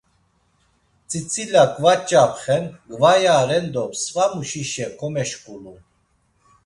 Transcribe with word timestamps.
Tzitzila 1.07 1.63
gvaç̌apxen, 1.75 2.63
gvayaren 2.97 3.65
do 3.73 3.83
svamuşişe 4.01 4.85
komeşǩulun. 4.99 5.79